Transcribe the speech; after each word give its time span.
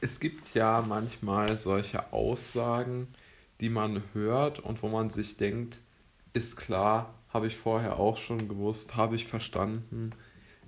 es 0.00 0.20
gibt 0.20 0.54
ja 0.54 0.84
manchmal 0.86 1.56
solche 1.56 2.12
Aussagen, 2.12 3.08
die 3.60 3.70
man 3.70 4.02
hört 4.12 4.60
und 4.60 4.82
wo 4.82 4.88
man 4.88 5.10
sich 5.10 5.36
denkt, 5.36 5.80
ist 6.32 6.56
klar, 6.56 7.14
habe 7.32 7.46
ich 7.46 7.56
vorher 7.56 7.98
auch 7.98 8.18
schon 8.18 8.48
gewusst, 8.48 8.96
habe 8.96 9.16
ich 9.16 9.26
verstanden. 9.26 10.10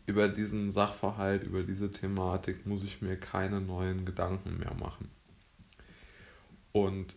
Über 0.07 0.29
diesen 0.29 0.73
Sachverhalt, 0.73 1.45
über 1.45 1.63
diese 1.63 1.93
Thematik 1.93 2.67
muss 2.67 2.83
ich 2.83 3.03
mir 3.03 3.19
keine 3.19 3.61
neuen 3.61 4.07
Gedanken 4.07 4.59
mehr 4.59 4.73
machen. 4.75 5.11
Und 6.73 7.15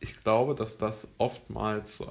ich 0.00 0.20
glaube, 0.20 0.54
dass 0.54 0.76
das 0.76 1.14
oftmals 1.16 2.04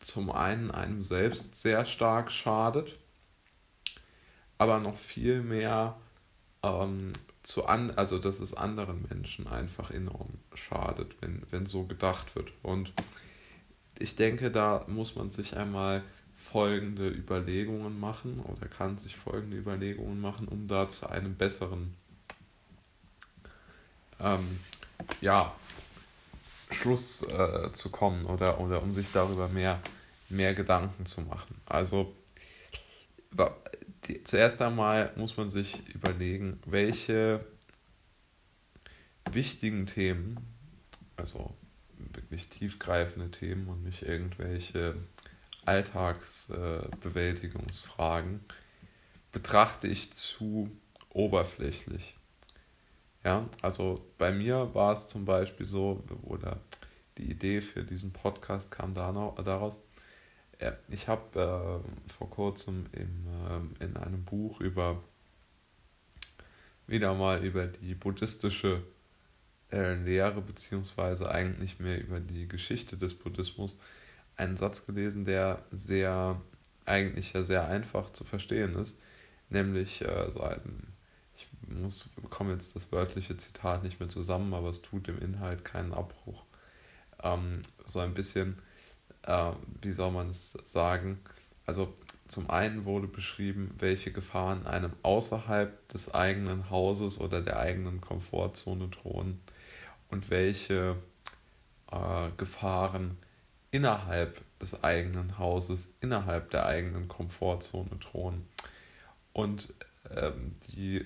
zum 0.00 0.30
einen 0.30 0.70
einem 0.70 1.04
selbst 1.04 1.60
sehr 1.60 1.84
stark 1.84 2.30
schadet, 2.30 2.98
aber 4.56 4.78
noch 4.80 4.96
viel 4.96 5.42
mehr 5.42 5.98
ähm, 6.62 7.12
zu 7.48 7.64
an, 7.64 7.90
also 7.92 8.18
dass 8.18 8.40
es 8.40 8.52
anderen 8.52 9.06
Menschen 9.08 9.46
einfach 9.46 9.90
enorm 9.90 10.34
schadet, 10.52 11.16
wenn, 11.22 11.42
wenn 11.50 11.64
so 11.64 11.84
gedacht 11.84 12.36
wird. 12.36 12.52
Und 12.62 12.92
ich 13.98 14.16
denke, 14.16 14.50
da 14.50 14.84
muss 14.86 15.16
man 15.16 15.30
sich 15.30 15.56
einmal 15.56 16.02
folgende 16.36 17.08
Überlegungen 17.08 17.98
machen 17.98 18.40
oder 18.40 18.66
kann 18.68 18.98
sich 18.98 19.16
folgende 19.16 19.56
Überlegungen 19.56 20.20
machen, 20.20 20.46
um 20.46 20.68
da 20.68 20.90
zu 20.90 21.08
einem 21.08 21.36
besseren 21.36 21.94
ähm, 24.20 24.60
ja, 25.22 25.54
Schluss 26.70 27.22
äh, 27.22 27.72
zu 27.72 27.88
kommen 27.88 28.26
oder, 28.26 28.60
oder 28.60 28.82
um 28.82 28.92
sich 28.92 29.10
darüber 29.10 29.48
mehr, 29.48 29.80
mehr 30.28 30.54
Gedanken 30.54 31.06
zu 31.06 31.22
machen. 31.22 31.58
Also 31.64 32.12
die, 34.08 34.24
zuerst 34.24 34.60
einmal 34.62 35.12
muss 35.16 35.36
man 35.36 35.50
sich 35.50 35.86
überlegen, 35.94 36.58
welche 36.66 37.44
wichtigen 39.30 39.86
Themen, 39.86 40.40
also 41.16 41.54
wirklich 41.98 42.48
tiefgreifende 42.48 43.30
Themen 43.30 43.68
und 43.68 43.84
nicht 43.84 44.02
irgendwelche 44.02 44.96
Alltagsbewältigungsfragen, 45.64 48.36
äh, 48.36 48.40
betrachte 49.32 49.86
ich 49.86 50.12
zu 50.12 50.70
oberflächlich. 51.10 52.16
Ja, 53.24 53.48
also 53.62 54.04
bei 54.16 54.30
mir 54.32 54.74
war 54.74 54.92
es 54.92 55.08
zum 55.08 55.26
Beispiel 55.26 55.66
so, 55.66 56.04
oder 56.22 56.60
die 57.18 57.30
Idee 57.30 57.60
für 57.60 57.82
diesen 57.82 58.12
Podcast 58.12 58.70
kam 58.70 58.94
da 58.94 59.12
ich 60.88 61.08
habe 61.08 61.82
äh, 61.86 62.12
vor 62.12 62.30
kurzem 62.30 62.86
im, 62.92 63.26
äh, 63.80 63.84
in 63.84 63.96
einem 63.96 64.24
Buch 64.24 64.60
über 64.60 65.02
wieder 66.86 67.14
mal 67.14 67.44
über 67.44 67.66
die 67.66 67.94
buddhistische 67.94 68.82
äh, 69.70 69.94
Lehre 69.94 70.40
beziehungsweise 70.40 71.30
eigentlich 71.30 71.78
mehr 71.78 72.00
über 72.00 72.20
die 72.20 72.48
Geschichte 72.48 72.96
des 72.96 73.14
Buddhismus 73.14 73.76
einen 74.36 74.56
Satz 74.56 74.86
gelesen, 74.86 75.24
der 75.24 75.62
sehr 75.70 76.40
eigentlich 76.86 77.34
ja 77.34 77.42
sehr 77.42 77.68
einfach 77.68 78.10
zu 78.10 78.24
verstehen 78.24 78.74
ist, 78.76 78.96
nämlich 79.50 80.02
äh, 80.02 80.30
so 80.30 80.48
ich 81.36 81.48
muss 81.68 82.08
bekomme 82.08 82.52
jetzt 82.52 82.74
das 82.74 82.90
wörtliche 82.90 83.36
Zitat 83.36 83.84
nicht 83.84 84.00
mehr 84.00 84.08
zusammen, 84.08 84.54
aber 84.54 84.70
es 84.70 84.82
tut 84.82 85.06
dem 85.06 85.20
Inhalt 85.20 85.64
keinen 85.64 85.92
Abbruch. 85.92 86.42
Ähm, 87.22 87.62
so 87.86 88.00
ein 88.00 88.14
bisschen 88.14 88.58
äh, 89.28 89.52
wie 89.82 89.92
soll 89.92 90.10
man 90.10 90.30
es 90.30 90.52
sagen, 90.64 91.20
also 91.66 91.92
zum 92.28 92.48
einen 92.50 92.86
wurde 92.86 93.06
beschrieben, 93.06 93.74
welche 93.78 94.10
Gefahren 94.10 94.66
einem 94.66 94.92
außerhalb 95.02 95.88
des 95.88 96.14
eigenen 96.14 96.70
Hauses 96.70 97.20
oder 97.20 97.42
der 97.42 97.58
eigenen 97.58 98.00
Komfortzone 98.00 98.88
drohen 98.88 99.40
und 100.08 100.30
welche 100.30 100.96
äh, 101.92 102.30
Gefahren 102.38 103.18
innerhalb 103.70 104.42
des 104.60 104.82
eigenen 104.82 105.38
Hauses, 105.38 105.88
innerhalb 106.00 106.50
der 106.50 106.66
eigenen 106.66 107.06
Komfortzone 107.06 107.96
drohen. 108.00 108.46
Und 109.34 109.74
ähm, 110.10 110.54
die 110.68 110.96
äh, 110.96 111.04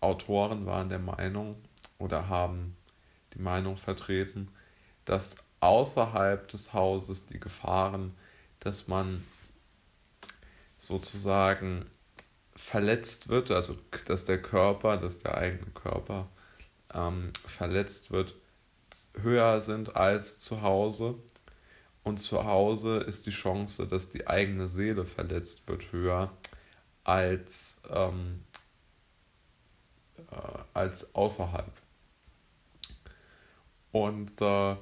Autoren 0.00 0.66
waren 0.66 0.90
der 0.90 0.98
Meinung 0.98 1.56
oder 1.98 2.28
haben 2.28 2.76
die 3.32 3.40
Meinung 3.40 3.76
vertreten, 3.76 4.48
dass 5.06 5.36
außerhalb 5.64 6.46
des 6.48 6.74
Hauses 6.74 7.26
die 7.26 7.40
Gefahren, 7.40 8.14
dass 8.60 8.86
man 8.86 9.24
sozusagen 10.78 11.86
verletzt 12.54 13.28
wird, 13.28 13.50
also 13.50 13.76
dass 14.04 14.26
der 14.26 14.40
Körper, 14.40 14.98
dass 14.98 15.20
der 15.20 15.36
eigene 15.38 15.70
Körper 15.72 16.28
ähm, 16.92 17.32
verletzt 17.46 18.10
wird, 18.10 18.34
höher 19.20 19.60
sind 19.60 19.96
als 19.96 20.38
zu 20.38 20.62
Hause. 20.62 21.14
Und 22.02 22.18
zu 22.18 22.44
Hause 22.44 22.98
ist 22.98 23.24
die 23.26 23.30
Chance, 23.30 23.88
dass 23.88 24.10
die 24.10 24.26
eigene 24.26 24.68
Seele 24.68 25.06
verletzt 25.06 25.66
wird, 25.66 25.90
höher 25.90 26.30
als, 27.02 27.78
ähm, 27.88 28.44
äh, 30.30 30.58
als 30.74 31.14
außerhalb. 31.14 31.72
Und 33.92 34.38
äh, 34.42 34.76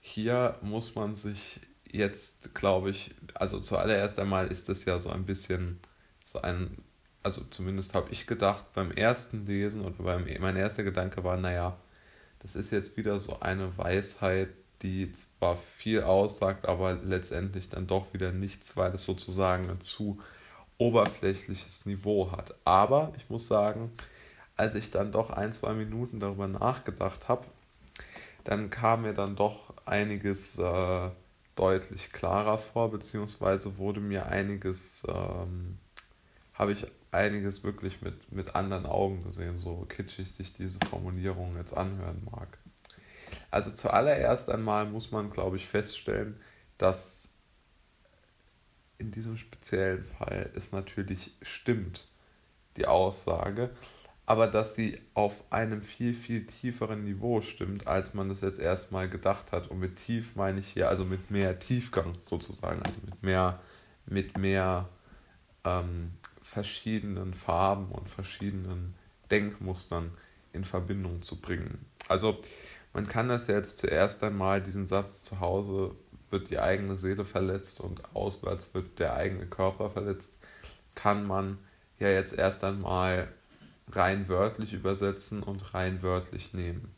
hier 0.00 0.56
muss 0.62 0.94
man 0.94 1.16
sich 1.16 1.60
jetzt, 1.84 2.54
glaube 2.54 2.90
ich, 2.90 3.14
also 3.34 3.60
zuallererst 3.60 4.18
einmal 4.18 4.48
ist 4.48 4.68
das 4.68 4.84
ja 4.84 4.98
so 4.98 5.10
ein 5.10 5.26
bisschen 5.26 5.80
so 6.24 6.40
ein, 6.42 6.78
also 7.22 7.42
zumindest 7.50 7.94
habe 7.94 8.10
ich 8.10 8.26
gedacht 8.26 8.64
beim 8.74 8.90
ersten 8.92 9.46
Lesen 9.46 9.82
oder 9.82 10.02
beim, 10.02 10.26
mein 10.40 10.56
erster 10.56 10.84
Gedanke 10.84 11.24
war, 11.24 11.36
naja, 11.36 11.76
das 12.40 12.56
ist 12.56 12.70
jetzt 12.70 12.96
wieder 12.96 13.18
so 13.18 13.40
eine 13.40 13.76
Weisheit, 13.76 14.48
die 14.82 15.12
zwar 15.12 15.56
viel 15.56 16.02
aussagt, 16.02 16.66
aber 16.66 16.94
letztendlich 16.94 17.68
dann 17.68 17.86
doch 17.86 18.14
wieder 18.14 18.32
nichts, 18.32 18.76
weil 18.76 18.94
es 18.94 19.04
sozusagen 19.04 19.68
ein 19.68 19.80
zu 19.80 20.18
oberflächliches 20.78 21.84
Niveau 21.84 22.32
hat. 22.32 22.54
Aber 22.64 23.12
ich 23.18 23.28
muss 23.28 23.46
sagen, 23.46 23.92
als 24.56 24.74
ich 24.74 24.90
dann 24.90 25.12
doch 25.12 25.30
ein, 25.30 25.52
zwei 25.52 25.74
Minuten 25.74 26.20
darüber 26.20 26.48
nachgedacht 26.48 27.28
habe, 27.28 27.44
dann 28.44 28.70
kam 28.70 29.02
mir 29.02 29.12
dann 29.12 29.36
doch 29.36 29.69
einiges 29.90 30.58
äh, 30.58 31.10
deutlich 31.56 32.12
klarer 32.12 32.58
vor, 32.58 32.90
beziehungsweise 32.90 33.76
wurde 33.76 34.00
mir 34.00 34.26
einiges, 34.26 35.02
ähm, 35.08 35.78
habe 36.54 36.72
ich 36.72 36.86
einiges 37.10 37.64
wirklich 37.64 38.00
mit, 38.00 38.32
mit 38.32 38.54
anderen 38.54 38.86
Augen 38.86 39.24
gesehen, 39.24 39.58
so 39.58 39.84
kitschig 39.88 40.32
sich 40.32 40.52
diese 40.52 40.78
Formulierung 40.88 41.56
jetzt 41.56 41.76
anhören 41.76 42.26
mag. 42.30 42.58
Also 43.50 43.70
zuallererst 43.70 44.48
einmal 44.48 44.86
muss 44.86 45.10
man, 45.10 45.30
glaube 45.30 45.56
ich, 45.56 45.66
feststellen, 45.66 46.40
dass 46.78 47.28
in 48.98 49.10
diesem 49.10 49.36
speziellen 49.36 50.04
Fall 50.04 50.50
es 50.54 50.72
natürlich 50.72 51.32
stimmt, 51.42 52.06
die 52.76 52.86
Aussage, 52.86 53.70
aber 54.30 54.46
dass 54.46 54.76
sie 54.76 54.96
auf 55.12 55.42
einem 55.50 55.82
viel, 55.82 56.14
viel 56.14 56.46
tieferen 56.46 57.02
Niveau 57.02 57.40
stimmt, 57.40 57.88
als 57.88 58.14
man 58.14 58.30
es 58.30 58.42
jetzt 58.42 58.60
erstmal 58.60 59.08
gedacht 59.08 59.50
hat. 59.50 59.66
Und 59.66 59.80
mit 59.80 59.96
tief 59.96 60.36
meine 60.36 60.60
ich 60.60 60.68
hier 60.68 60.88
also 60.88 61.04
mit 61.04 61.32
mehr 61.32 61.58
Tiefgang 61.58 62.14
sozusagen, 62.24 62.80
also 62.80 62.96
mit 63.04 63.20
mehr, 63.24 63.58
mit 64.06 64.38
mehr 64.38 64.88
ähm, 65.64 66.12
verschiedenen 66.44 67.34
Farben 67.34 67.90
und 67.90 68.08
verschiedenen 68.08 68.94
Denkmustern 69.32 70.12
in 70.52 70.64
Verbindung 70.64 71.22
zu 71.22 71.40
bringen. 71.40 71.84
Also 72.06 72.40
man 72.92 73.08
kann 73.08 73.26
das 73.26 73.48
jetzt 73.48 73.78
zuerst 73.78 74.22
einmal, 74.22 74.62
diesen 74.62 74.86
Satz 74.86 75.24
zu 75.24 75.40
Hause 75.40 75.96
wird 76.30 76.50
die 76.50 76.60
eigene 76.60 76.94
Seele 76.94 77.24
verletzt 77.24 77.80
und 77.80 78.14
auswärts 78.14 78.74
wird 78.74 79.00
der 79.00 79.14
eigene 79.14 79.46
Körper 79.46 79.90
verletzt, 79.90 80.38
kann 80.94 81.26
man 81.26 81.58
ja 81.98 82.10
jetzt 82.10 82.38
erst 82.38 82.62
einmal 82.62 83.26
rein 83.92 84.28
wörtlich 84.28 84.72
übersetzen 84.72 85.42
und 85.42 85.74
rein 85.74 86.02
wörtlich 86.02 86.54
nehmen. 86.54 86.94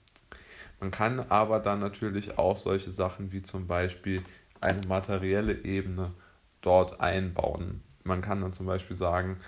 Man 0.80 0.90
kann 0.90 1.20
aber 1.20 1.60
dann 1.60 1.78
natürlich 1.78 2.38
auch 2.38 2.56
solche 2.56 2.90
Sachen 2.90 3.32
wie 3.32 3.42
zum 3.42 3.66
Beispiel 3.66 4.24
eine 4.60 4.86
materielle 4.86 5.64
Ebene 5.64 6.12
dort 6.60 7.00
einbauen. 7.00 7.82
Man 8.04 8.20
kann 8.20 8.40
dann 8.40 8.52
zum 8.52 8.66
Beispiel 8.66 8.96
sagen, 8.96 9.38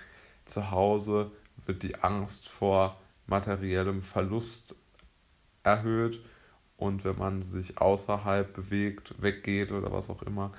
zu 0.45 0.71
Hause 0.71 1.31
wird 1.65 1.83
die 1.83 1.95
Angst 1.95 2.47
vor 2.47 2.97
materiellem 3.27 4.01
Verlust 4.01 4.75
erhöht 5.63 6.23
und 6.77 7.03
wenn 7.03 7.17
man 7.17 7.41
sich 7.41 7.79
außerhalb 7.79 8.53
bewegt, 8.53 9.15
weggeht 9.21 9.71
oder 9.71 9.91
was 9.91 10.09
auch 10.09 10.21
immer, 10.21 10.53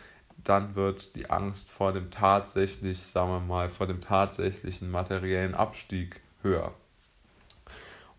dann 0.44 0.74
wird 0.74 1.14
die 1.16 1.30
Angst 1.30 1.70
vor 1.70 1.92
dem 1.92 2.10
tatsächlich, 2.10 3.02
sagen 3.02 3.30
wir 3.30 3.40
mal, 3.40 3.68
vor 3.68 3.86
dem 3.86 4.00
tatsächlichen 4.00 4.90
materiellen 4.90 5.54
Abstieg 5.54 6.20
höher. 6.46 6.72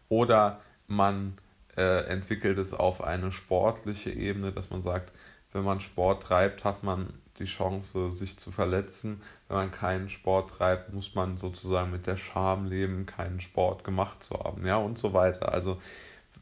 Oder 0.09 0.59
man 0.87 1.37
äh, 1.75 2.05
entwickelt 2.05 2.57
es 2.57 2.73
auf 2.73 3.03
eine 3.03 3.31
sportliche 3.31 4.11
Ebene, 4.11 4.51
dass 4.51 4.69
man 4.69 4.81
sagt, 4.81 5.11
wenn 5.53 5.63
man 5.63 5.79
Sport 5.79 6.23
treibt, 6.23 6.63
hat 6.63 6.83
man 6.83 7.13
die 7.39 7.45
Chance, 7.45 8.11
sich 8.11 8.37
zu 8.37 8.51
verletzen. 8.51 9.21
Wenn 9.47 9.57
man 9.57 9.71
keinen 9.71 10.09
Sport 10.09 10.51
treibt, 10.51 10.93
muss 10.93 11.15
man 11.15 11.37
sozusagen 11.37 11.91
mit 11.91 12.07
der 12.07 12.17
Scham 12.17 12.65
leben, 12.65 13.05
keinen 13.05 13.39
Sport 13.39 13.83
gemacht 13.83 14.23
zu 14.23 14.39
haben, 14.39 14.65
ja, 14.65 14.77
und 14.77 14.97
so 14.97 15.13
weiter. 15.13 15.51
Also, 15.51 15.79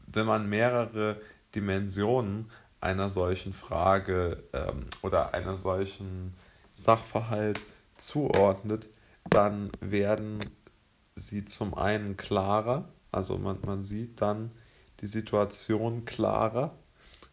wenn 0.06 0.26
man 0.26 0.48
mehrere 0.48 1.20
Dimensionen 1.54 2.50
einer 2.80 3.10
solchen 3.10 3.52
Frage 3.52 4.42
ähm, 4.52 4.86
oder 5.02 5.34
einer 5.34 5.56
solchen 5.56 6.34
Sachverhalt 6.74 7.60
zuordnet, 7.96 8.88
dann 9.28 9.70
werden 9.80 10.38
sie 11.16 11.44
zum 11.44 11.74
einen 11.74 12.16
klarer, 12.16 12.88
also 13.10 13.38
man, 13.38 13.58
man 13.64 13.82
sieht 13.82 14.20
dann 14.20 14.52
die 15.00 15.06
Situation 15.06 16.04
klarer 16.04 16.72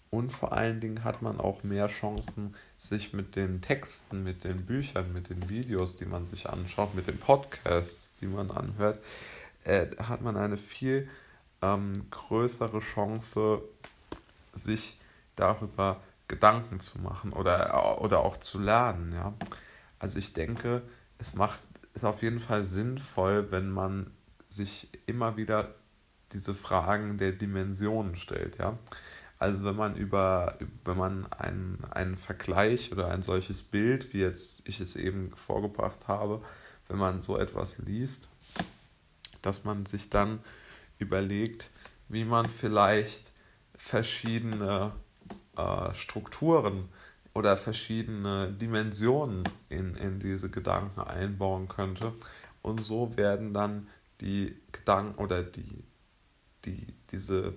und 0.10 0.32
vor 0.32 0.54
allen 0.54 0.80
Dingen 0.80 1.04
hat 1.04 1.22
man 1.22 1.40
auch 1.40 1.64
mehr 1.64 1.88
Chancen, 1.88 2.56
sich 2.78 3.14
mit 3.14 3.36
den 3.36 3.62
Texten, 3.62 4.24
mit 4.24 4.44
den 4.44 4.66
Büchern, 4.66 5.14
mit 5.14 5.30
den 5.30 5.50
Videos, 5.50 5.96
die 5.96 6.06
man 6.06 6.26
sich 6.26 6.50
anschaut, 6.50 6.96
mit 6.96 7.08
den 7.08 7.18
Podcasts, 7.18 8.14
die 8.20 8.28
man 8.28 8.52
anhört, 8.52 9.00
äh, 9.64 9.88
hat 9.98 10.22
man 10.22 10.38
eine 10.38 10.58
viel 10.58 11.10
ähm, 11.62 11.94
größere 12.12 12.80
Chance, 12.80 13.62
sich 14.54 15.00
darüber 15.36 16.00
Gedanken 16.28 16.80
zu 16.80 17.00
machen 17.00 17.34
oder, 17.34 18.02
oder 18.02 18.20
auch 18.20 18.38
zu 18.38 18.60
lernen. 18.60 19.14
Ja? 19.14 19.34
Also 20.00 20.20
ich 20.20 20.34
denke, 20.34 20.84
es 21.18 21.34
macht 21.34 21.60
ist 21.94 22.06
auf 22.06 22.22
jeden 22.22 22.40
Fall 22.40 22.66
sinnvoll, 22.66 23.51
wenn 23.51 23.69
man 23.69 24.12
sich 24.50 24.90
immer 25.06 25.38
wieder 25.38 25.75
diese 26.31 26.54
Fragen 26.54 27.18
der 27.18 27.31
Dimensionen 27.31 28.16
stellt, 28.16 28.57
ja. 28.57 28.78
Also 29.40 29.66
wenn 29.66 29.75
man 29.75 29.95
über, 29.95 30.57
wenn 30.86 30.98
man 30.98 31.31
einen, 31.34 31.84
einen 31.92 32.16
Vergleich 32.16 32.92
oder 32.94 33.10
ein 33.10 33.24
solches 33.24 33.62
Bild, 33.62 34.13
wie 34.13 34.19
jetzt 34.19 34.62
ich 34.66 34.80
es 34.80 34.95
eben 34.95 35.36
vorgebracht 35.36 36.07
habe, 36.07 36.42
wenn 36.88 36.98
man 36.98 37.22
so 37.22 37.38
etwas 37.38 37.78
liest, 37.80 38.30
dass 39.42 39.66
man 39.66 39.86
sich 39.86 40.10
dann 40.10 40.39
überlegt, 40.98 41.72
wie 42.07 42.24
man 42.24 42.50
vielleicht 42.50 43.34
verschiedene 43.75 44.94
äh, 45.57 45.94
Strukturen 45.94 46.88
oder 47.34 47.58
verschiedene 47.58 48.52
Dimensionen 48.52 49.44
in, 49.70 49.96
in 49.96 50.20
diese 50.20 50.50
Gedanken 50.50 51.02
einbauen 51.02 51.68
könnte. 51.68 52.14
Und 52.62 52.82
so 52.82 53.18
werden 53.18 53.54
dann 53.54 53.88
die 54.22 54.56
Gedanken 54.72 55.22
oder 55.22 55.44
die, 55.44 55.84
die, 56.66 56.88
diese, 57.12 57.54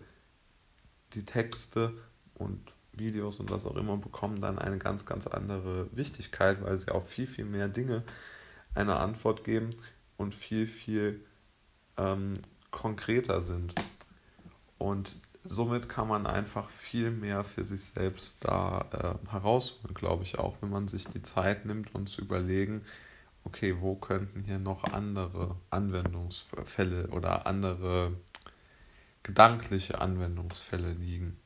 die 1.13 1.25
Texte 1.25 1.93
und 2.35 2.73
Videos 2.93 3.41
und 3.41 3.51
was 3.51 3.67
auch 3.67 3.77
immer 3.77 3.99
bekommen 3.99 4.41
dann 4.41 4.59
eine 4.59 4.79
ganz, 4.79 5.05
ganz 5.05 5.27
andere 5.27 5.95
Wichtigkeit, 5.95 6.63
weil 6.63 6.77
sie 6.79 6.91
auf 6.91 7.09
viel, 7.09 7.27
viel 7.27 7.45
mehr 7.45 7.69
Dinge 7.69 8.03
eine 8.75 8.97
Antwort 8.97 9.45
geben 9.45 9.71
und 10.17 10.35
viel, 10.35 10.67
viel 10.67 11.25
ähm, 11.99 12.35
konkreter 12.71 13.43
sind. 13.43 13.75
Und 14.79 15.17
somit 15.49 15.89
kann 15.89 16.09
man 16.09 16.27
einfach 16.27 16.69
viel 16.69 17.11
mehr 17.11 17.45
für 17.45 17.65
sich 17.65 17.85
selbst 17.85 18.45
da 18.45 18.87
äh, 18.93 19.31
herausholen, 19.31 19.95
glaube 19.95 20.25
ich, 20.25 20.39
auch 20.39 20.61
wenn 20.61 20.71
man 20.71 20.89
sich 20.89 21.07
die 21.07 21.23
Zeit 21.23 21.65
nimmt 21.67 21.95
und 21.95 22.09
zu 22.09 22.23
überlegen, 22.23 22.85
okay, 23.45 23.77
wo 23.81 23.95
könnten 23.95 24.43
hier 24.43 24.59
noch 24.59 24.85
andere 24.85 25.57
Anwendungsfälle 25.71 27.09
oder 27.09 27.47
andere 27.47 28.13
gedankliche 29.23 30.01
Anwendungsfälle 30.01 30.93
liegen. 30.93 31.37